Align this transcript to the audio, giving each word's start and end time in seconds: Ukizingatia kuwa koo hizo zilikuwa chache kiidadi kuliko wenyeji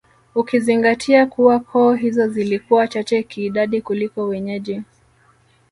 Ukizingatia 0.35 1.25
kuwa 1.25 1.59
koo 1.59 1.93
hizo 1.93 2.27
zilikuwa 2.27 2.87
chache 2.87 3.23
kiidadi 3.23 3.81
kuliko 3.81 4.23
wenyeji 4.27 4.81